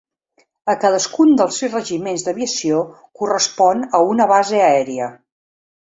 A 0.71 0.75
cadascun 0.83 1.33
dels 1.41 1.59
sis 1.61 1.71
regiments 1.75 2.25
d'aviació 2.27 2.79
correspon 3.21 3.87
a 3.99 4.03
una 4.15 4.31
base 4.33 4.63
aèria. 4.73 5.15